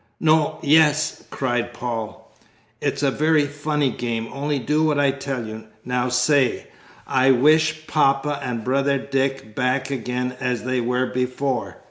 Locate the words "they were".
10.63-11.05